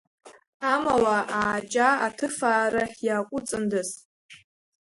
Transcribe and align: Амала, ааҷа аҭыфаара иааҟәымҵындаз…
Амала, 0.73 1.17
ааҷа 1.39 1.89
аҭыфаара 2.07 2.83
иааҟәымҵындаз… 3.05 3.89